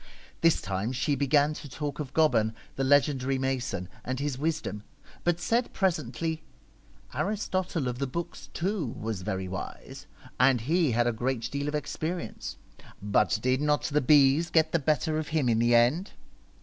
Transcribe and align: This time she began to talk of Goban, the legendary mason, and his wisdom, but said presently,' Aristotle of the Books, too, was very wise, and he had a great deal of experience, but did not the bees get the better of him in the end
This 0.41 0.61
time 0.61 0.91
she 0.93 1.13
began 1.13 1.53
to 1.53 1.69
talk 1.69 1.99
of 1.99 2.11
Goban, 2.11 2.55
the 2.75 2.83
legendary 2.83 3.37
mason, 3.37 3.87
and 4.03 4.19
his 4.19 4.35
wisdom, 4.35 4.81
but 5.23 5.39
said 5.39 5.73
presently,' 5.73 6.41
Aristotle 7.13 7.87
of 7.87 7.99
the 7.99 8.07
Books, 8.07 8.49
too, 8.51 8.95
was 8.99 9.21
very 9.21 9.47
wise, 9.47 10.07
and 10.39 10.61
he 10.61 10.93
had 10.93 11.05
a 11.05 11.11
great 11.13 11.51
deal 11.51 11.67
of 11.67 11.75
experience, 11.75 12.57
but 12.99 13.37
did 13.43 13.61
not 13.61 13.83
the 13.83 14.01
bees 14.01 14.49
get 14.49 14.71
the 14.71 14.79
better 14.79 15.19
of 15.19 15.27
him 15.27 15.47
in 15.47 15.59
the 15.59 15.75
end 15.75 16.13